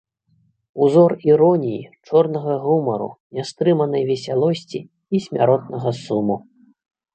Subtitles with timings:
[0.85, 3.09] Узор іроніі, чорнага гумару,
[3.41, 4.79] нястрымнай весялосці
[5.15, 6.43] і смяротнага суму.